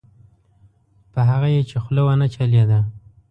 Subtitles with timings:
[1.11, 2.79] په هغه یې چې خوله ونه چلېده.